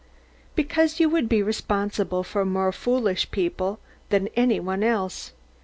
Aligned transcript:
Because 0.55 0.99
you 0.99 1.09
would 1.09 1.29
be 1.29 1.43
responsible 1.43 2.23
for 2.23 2.43
more 2.43 2.71
foolish 2.71 3.29
people 3.29 3.79
than 4.09 4.29
any 4.29 4.59
one 4.59 4.81
else. 4.81 5.31